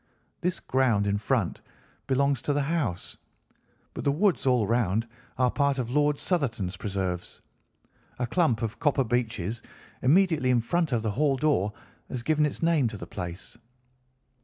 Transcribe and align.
This 0.39 0.59
ground 0.59 1.05
in 1.05 1.19
front 1.19 1.61
belongs 2.07 2.41
to 2.41 2.53
the 2.53 2.63
house, 2.63 3.17
but 3.93 4.03
the 4.03 4.11
woods 4.11 4.47
all 4.47 4.65
round 4.65 5.07
are 5.37 5.51
part 5.51 5.77
of 5.77 5.91
Lord 5.91 6.15
Southerton's 6.17 6.75
preserves. 6.75 7.39
A 8.17 8.25
clump 8.25 8.63
of 8.63 8.79
copper 8.79 9.03
beeches 9.03 9.61
immediately 10.01 10.49
in 10.49 10.59
front 10.59 10.91
of 10.91 11.03
the 11.03 11.11
hall 11.11 11.35
door 11.37 11.73
has 12.09 12.23
given 12.23 12.47
its 12.47 12.63
name 12.63 12.87
to 12.87 12.97
the 12.97 13.05
place. 13.05 13.59